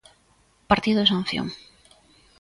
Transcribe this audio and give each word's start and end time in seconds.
Partido 0.71 0.99
de 1.01 1.09
sanción. 1.13 1.47